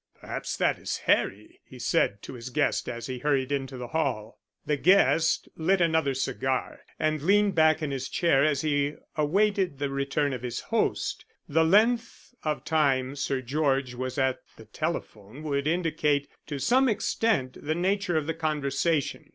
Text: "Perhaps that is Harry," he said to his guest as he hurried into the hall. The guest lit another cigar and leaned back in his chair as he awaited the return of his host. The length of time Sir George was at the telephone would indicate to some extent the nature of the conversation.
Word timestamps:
"Perhaps 0.19 0.57
that 0.57 0.79
is 0.79 0.97
Harry," 1.05 1.59
he 1.63 1.77
said 1.77 2.23
to 2.23 2.33
his 2.33 2.49
guest 2.49 2.89
as 2.89 3.05
he 3.05 3.19
hurried 3.19 3.51
into 3.51 3.77
the 3.77 3.89
hall. 3.89 4.39
The 4.65 4.75
guest 4.75 5.47
lit 5.55 5.79
another 5.79 6.15
cigar 6.15 6.79
and 6.97 7.21
leaned 7.21 7.53
back 7.53 7.83
in 7.83 7.91
his 7.91 8.09
chair 8.09 8.43
as 8.43 8.61
he 8.61 8.95
awaited 9.15 9.77
the 9.77 9.91
return 9.91 10.33
of 10.33 10.41
his 10.41 10.59
host. 10.59 11.25
The 11.47 11.63
length 11.63 12.33
of 12.41 12.63
time 12.65 13.15
Sir 13.15 13.41
George 13.43 13.93
was 13.93 14.17
at 14.17 14.39
the 14.57 14.65
telephone 14.65 15.43
would 15.43 15.67
indicate 15.67 16.27
to 16.47 16.57
some 16.57 16.89
extent 16.89 17.55
the 17.63 17.75
nature 17.75 18.17
of 18.17 18.25
the 18.25 18.33
conversation. 18.33 19.29